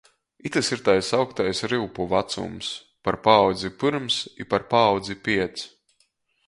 Itys 0.47 0.67
ir 0.75 0.81
tai 0.85 0.99
sauktais 1.07 1.59
ryupu 1.71 2.01
vacums- 2.13 2.67
par 3.03 3.17
paaudzi 3.25 3.69
pyrms 3.79 4.15
i 4.41 4.43
par 4.51 4.63
paaudzi 4.71 5.15
piec. 5.25 5.55